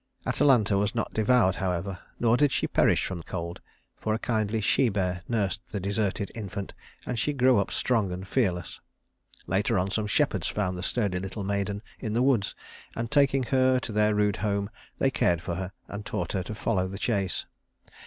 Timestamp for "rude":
14.15-14.37